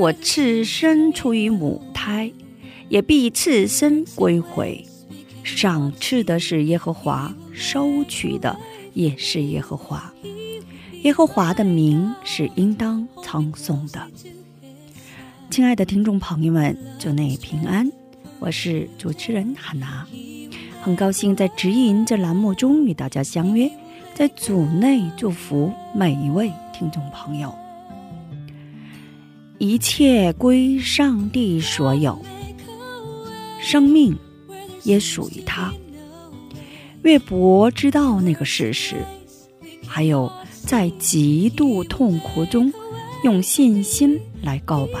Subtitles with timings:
[0.00, 2.32] 我赤身出于母胎，
[2.88, 4.82] 也必赤身归回。
[5.44, 8.58] 赏赐的是耶和华，收取的
[8.94, 10.10] 也是耶和华。
[11.02, 14.10] 耶和华的名是应当称颂的。
[15.50, 17.92] 亲爱的听众朋友们，祝内平安，
[18.38, 20.06] 我是主持人汉娜，
[20.80, 23.70] 很高兴在指引这栏目中与大家相约，
[24.14, 27.54] 在组内祝福每一位听众朋友。
[29.62, 32.18] 一切归上帝所有，
[33.60, 34.16] 生命
[34.84, 35.70] 也属于他。
[37.02, 39.04] 越伯知道那个事实，
[39.86, 40.32] 还有
[40.64, 42.72] 在极度痛苦中
[43.22, 44.98] 用信心来告白。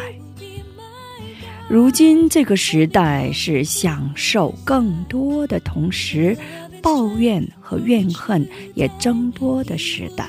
[1.66, 6.36] 如今这个时代是享受更多的同时，
[6.82, 10.28] 抱怨和怨恨也增多的时代。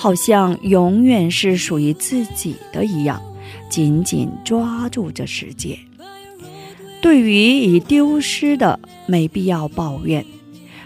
[0.00, 3.20] 好像永远是属于自己的一样，
[3.68, 5.76] 紧紧抓住这世界。
[7.02, 10.24] 对于已丢失的，没必要抱怨，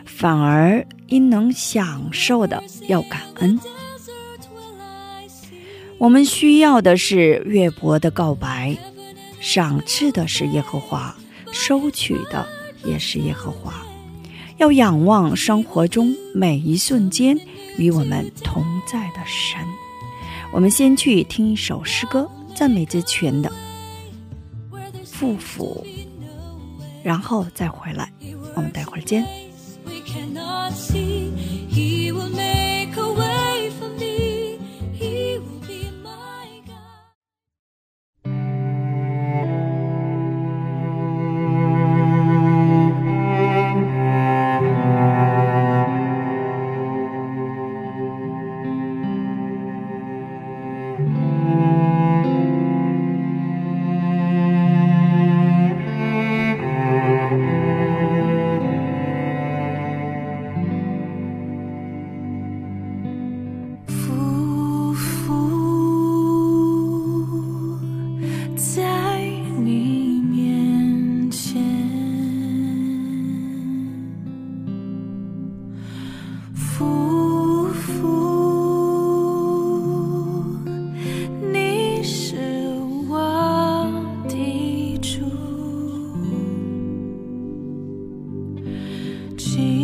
[0.07, 3.61] 反而因能享受的要感恩。
[5.99, 8.75] 我们需要的是约伯的告白，
[9.41, 11.15] 赏赐的是耶和华，
[11.53, 12.47] 收取的
[12.83, 13.75] 也是耶和华。
[14.59, 17.39] 要仰望生活中每一瞬间
[17.79, 19.59] 与我们同在的神。
[20.53, 23.51] 我们先去听一首诗歌，赞美之泉的
[25.05, 25.85] 《复府》，
[27.03, 28.13] 然后再回来。
[28.55, 29.27] 我们待会儿见。
[89.43, 89.82] 心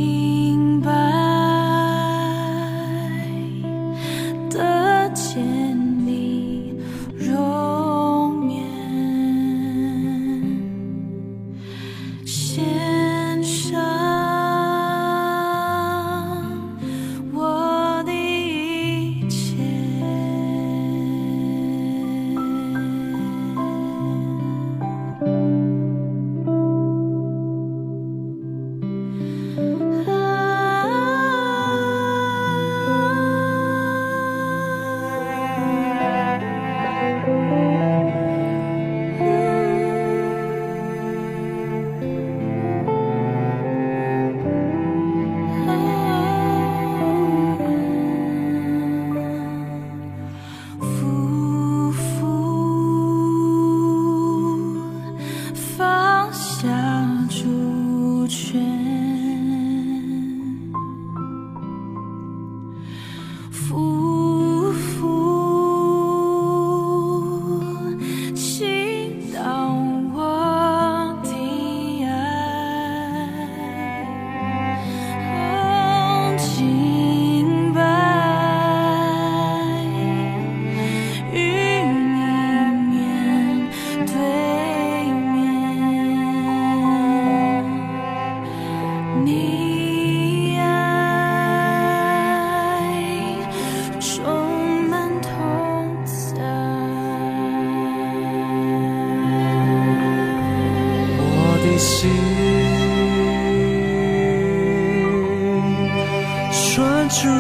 [106.79, 107.31] 专注于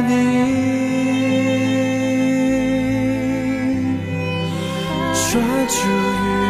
[0.00, 0.10] 你，
[5.14, 5.30] 专
[5.68, 6.49] 注于。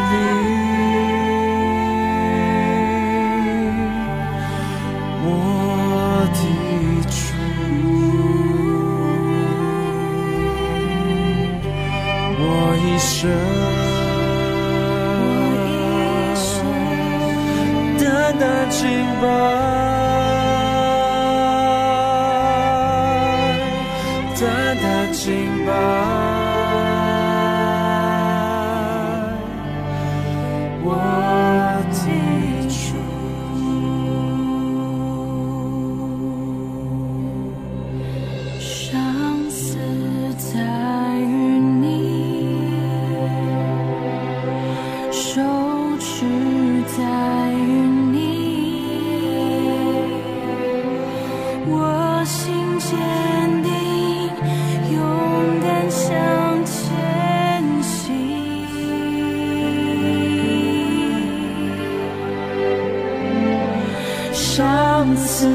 [64.43, 65.47] 上次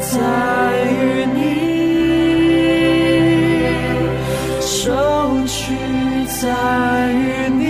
[0.00, 0.16] 在
[0.92, 1.38] 与你，
[4.60, 4.94] 收
[5.44, 5.74] 取
[6.40, 6.46] 再
[7.10, 7.67] 与你。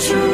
[0.00, 0.29] 你，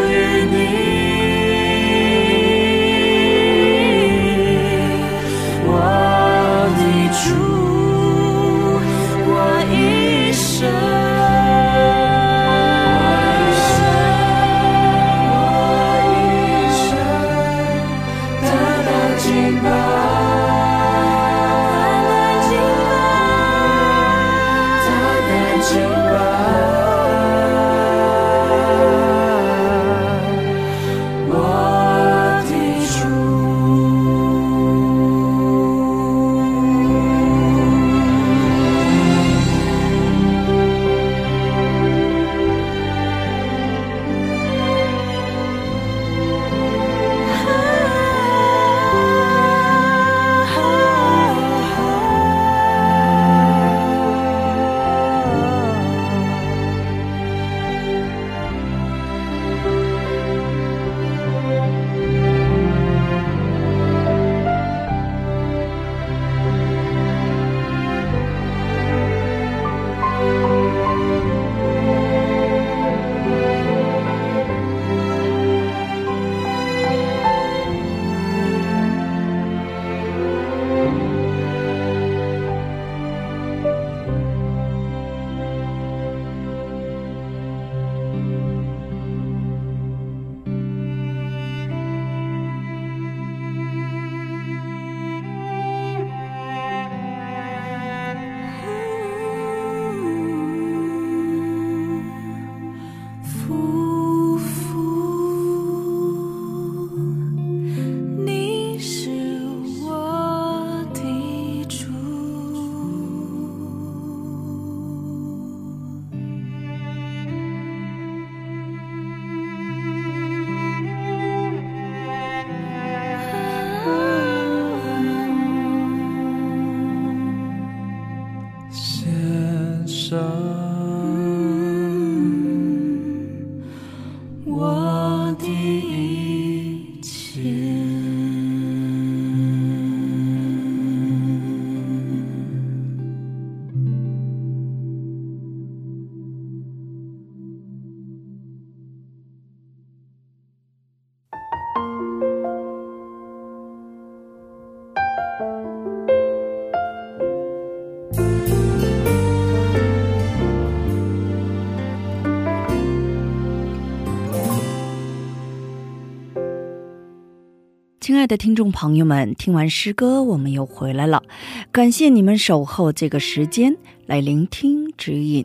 [168.16, 171.22] 亲爱的听众朋友们，听完诗歌，我们又回来了。
[171.70, 175.44] 感谢你们守候这个时间来聆听指引。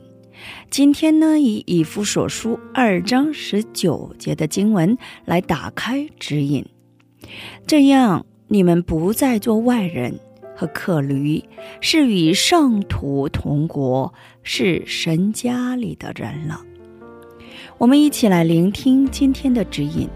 [0.70, 6.66] 今天呢，以以弗所书二章十九节的经文来打开指引，
[7.68, 10.18] 这样你们不再做外人
[10.56, 11.44] 和客旅，
[11.82, 14.14] 是与圣徒同国，
[14.44, 16.62] 是神家里的人了。
[17.78, 20.08] 我们一起来聆听今天的指引。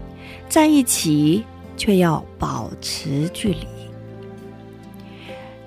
[0.48, 1.44] 在一起
[1.76, 3.66] 却要保持距离。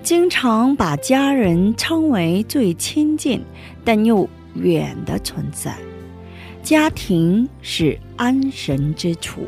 [0.02, 3.42] 经常把家人称为最亲近
[3.84, 5.76] 但又远的存在。
[6.62, 9.42] 家庭是安神之处，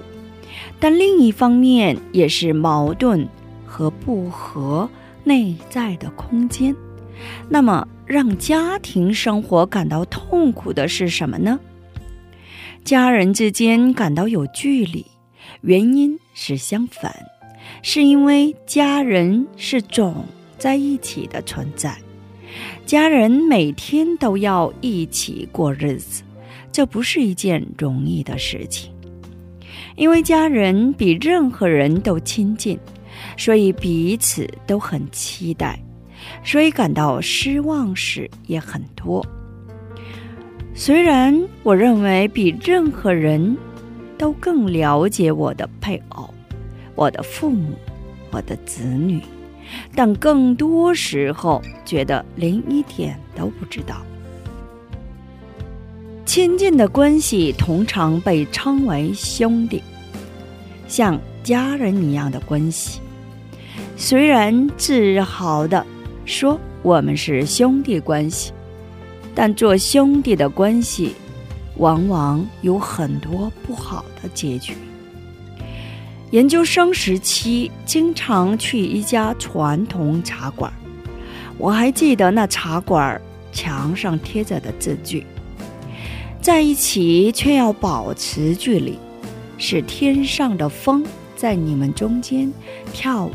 [0.79, 3.29] 但另一方面也是矛盾
[3.67, 4.89] 和不和
[5.25, 6.75] 内在的空间。
[7.49, 11.61] 那么，让家庭生活感到痛苦的是什么呢？
[12.83, 15.07] 家人之间感到有距离，
[15.61, 17.15] 原因是相反，
[17.83, 20.25] 是因为家人是总
[20.59, 21.97] 在一起的存在，
[22.87, 26.23] 家人每天都要一起过日子。
[26.71, 28.91] 这不是一件容易的事情，
[29.95, 32.79] 因为家人比任何人都亲近，
[33.37, 35.79] 所以彼此都很期待，
[36.43, 39.23] 所以感到失望时也很多。
[40.75, 43.55] 虽然我认为比任何人
[44.23, 46.33] 都更了解我的配偶、
[46.95, 47.75] 我的父母、
[48.31, 49.21] 我的子女，
[49.97, 53.97] 但更多时候觉得连一点都不知道。
[56.25, 59.83] 亲近的关系通常被称为兄弟，
[60.87, 63.01] 像家人一样的关系。
[63.97, 65.85] 虽然自豪的
[66.25, 68.53] 说我们是兄弟关系，
[69.35, 71.13] 但做兄弟的关系
[71.77, 74.75] 往往有很多不好的结局。
[76.31, 80.73] 研究生时期，经常去一家传统茶馆，
[81.59, 83.21] 我还记得那茶馆
[83.53, 85.27] 墙上贴着的字句。
[86.41, 88.99] 在一起却要保持距离，
[89.59, 91.05] 是天上的风
[91.37, 92.53] 在你们中间
[92.93, 93.33] 跳舞。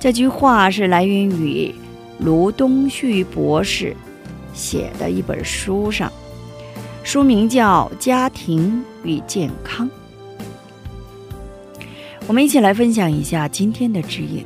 [0.00, 1.72] 这句话是来源于
[2.18, 3.94] 卢东旭博士
[4.52, 6.10] 写的一本书上，
[7.04, 9.88] 书名叫《家庭与健康》。
[12.26, 14.44] 我们一起来分享一下今天的指引：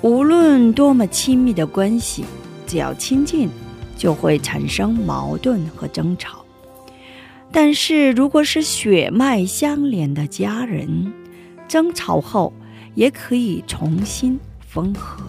[0.00, 2.24] 无论多么亲密的关系，
[2.66, 3.48] 只要亲近。
[3.96, 6.44] 就会产生矛盾和争吵，
[7.50, 11.12] 但是如果是血脉相连的家人，
[11.66, 12.52] 争吵后
[12.94, 15.20] 也可以重新缝合；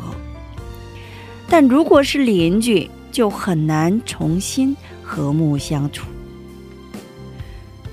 [1.50, 6.06] 但如果是邻居，就很难重新和睦相处。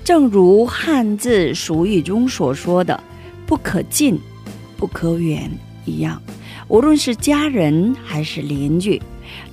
[0.06, 3.02] 正如汉字俗语中所说的
[3.44, 4.16] “不可近，
[4.76, 5.50] 不可远”
[5.84, 6.22] 一样，
[6.68, 9.02] 无论是家人还是邻居。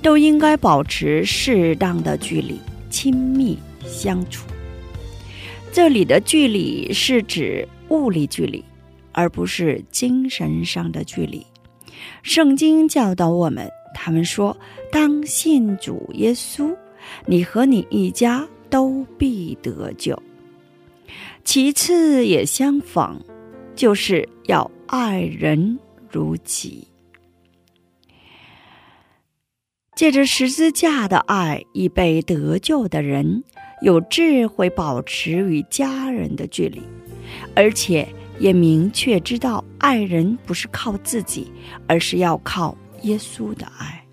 [0.00, 4.46] 都应该保持适当的距离，亲密相处。
[5.72, 8.64] 这里的距离是指物理距离，
[9.10, 11.44] 而不是精神上的距离。
[12.22, 14.56] 圣经教导我们，他们说
[14.92, 16.72] ：“当信主耶稣，
[17.26, 20.16] 你和你一家都必得救。”
[21.44, 23.20] 其次也相仿，
[23.76, 25.78] 就是要爱人
[26.10, 26.88] 如己。
[29.94, 33.44] 借着十字架的爱，已被得救的人
[33.82, 36.82] 有智慧保持与家人的距离，
[37.54, 38.08] 而且
[38.40, 41.52] 也明确知道爱人不是靠自己，
[41.86, 44.04] 而是要靠耶稣的爱。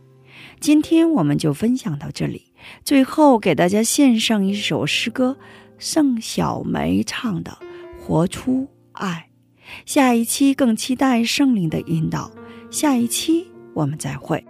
[0.59, 5.37] 今天我们就分享到这里，最后给大家献上一首诗歌，
[5.81, 7.57] 盛小梅唱的
[7.99, 9.29] 《活出爱》。
[9.83, 12.29] 下一期更期待圣灵的引导，
[12.69, 14.45] 下一期我们再会。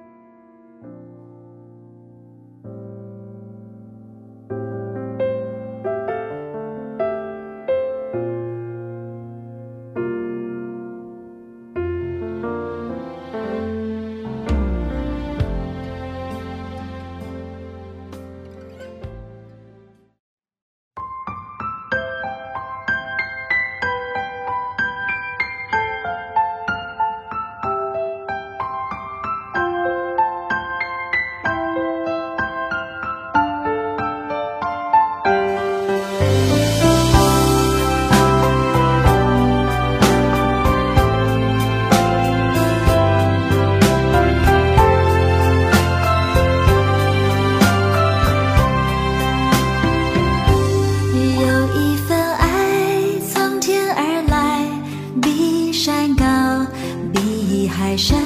[57.91, 58.17] 太深，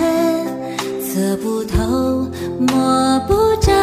[1.02, 2.30] 测不透，
[2.60, 3.74] 摸不着，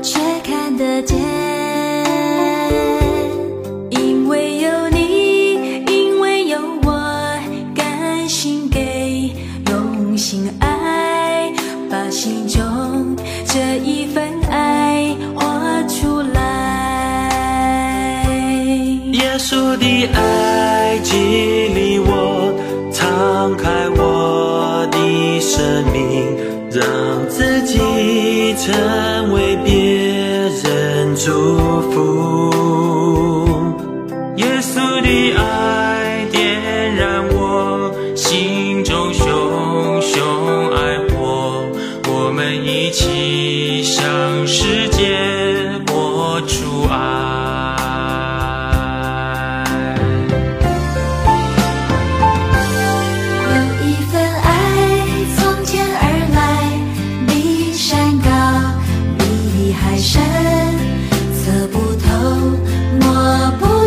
[0.00, 1.49] 却看得见。
[28.60, 29.72] 成为别
[30.62, 31.69] 人祝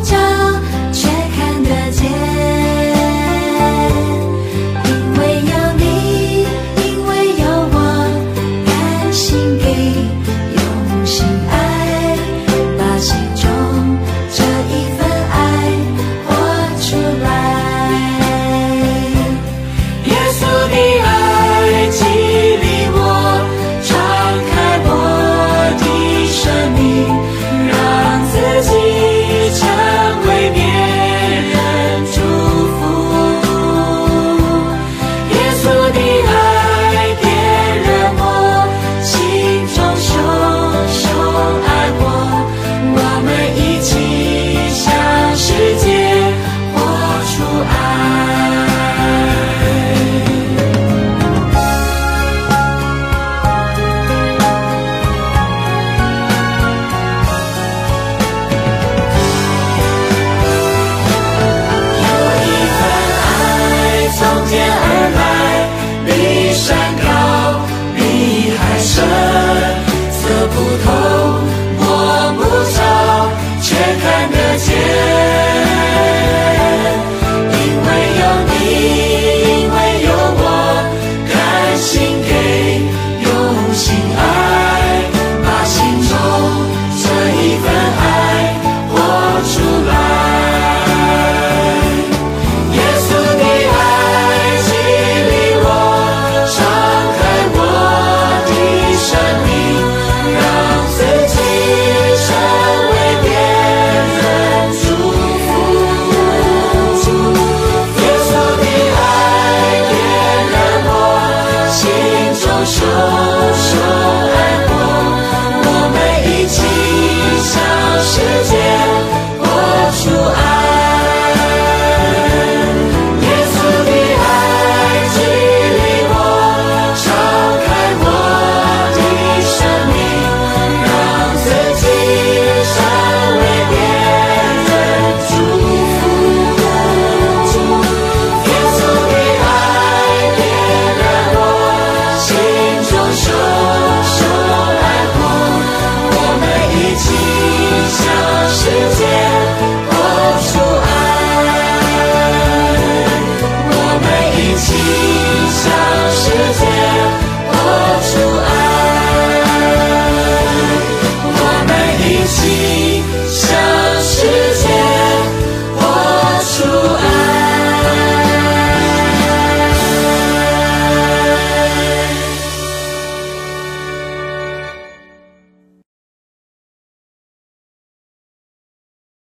[0.03, 0.33] 자